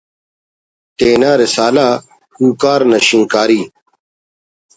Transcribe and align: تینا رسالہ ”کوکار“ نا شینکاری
تینا 0.97 1.31
رسالہ 1.41 1.87
”کوکار“ 2.35 2.81
نا 2.89 2.97
شینکاری 3.07 3.61